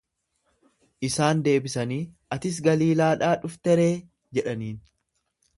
Isaan 1.07 1.43
deebisanii, 1.49 1.99
Atis 2.37 2.57
Galiilaadhaa 2.71 3.31
dhufteree? 3.45 3.89
jedhaniin. 4.39 4.85